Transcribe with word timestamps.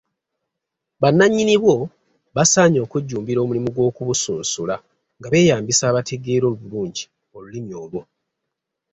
Bannannyini 1.01 1.55
bwo 1.61 1.75
basaanye 2.35 2.79
okujjumbira 2.85 3.39
omulimu 3.41 3.69
gw’okubusunsula 3.75 4.75
nga 5.17 5.27
beeyambisa 5.31 5.83
abateegera 5.87 6.45
obulungi 6.53 7.03
Olulimi 7.35 7.73
olwo. 7.83 8.01